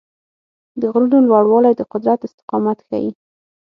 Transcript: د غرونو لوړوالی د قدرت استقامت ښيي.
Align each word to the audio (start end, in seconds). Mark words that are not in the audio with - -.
د 0.79 0.81
غرونو 0.93 1.17
لوړوالی 1.29 1.73
د 1.75 1.81
قدرت 1.91 2.19
استقامت 2.27 2.77
ښيي. 2.87 3.11